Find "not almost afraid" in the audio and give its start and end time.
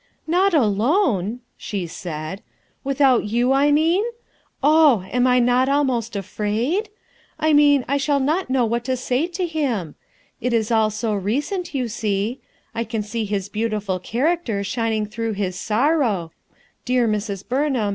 5.37-6.89